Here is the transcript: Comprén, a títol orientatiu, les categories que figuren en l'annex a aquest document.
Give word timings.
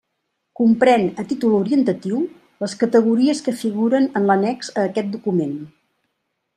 Comprén, 0.59 1.03
a 1.21 1.25
títol 1.31 1.57
orientatiu, 1.57 2.23
les 2.65 2.75
categories 2.85 3.45
que 3.49 3.57
figuren 3.61 4.11
en 4.21 4.29
l'annex 4.31 4.75
a 4.79 4.89
aquest 4.91 5.17
document. 5.19 5.57